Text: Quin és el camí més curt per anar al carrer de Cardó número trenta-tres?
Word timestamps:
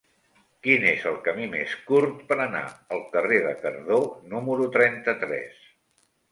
Quin 0.67 0.85
és 0.91 1.03
el 1.09 1.19
camí 1.27 1.49
més 1.51 1.75
curt 1.91 2.25
per 2.33 2.39
anar 2.47 2.63
al 2.97 3.05
carrer 3.13 3.39
de 3.45 3.55
Cardó 3.63 4.03
número 4.35 4.69
trenta-tres? 4.81 5.65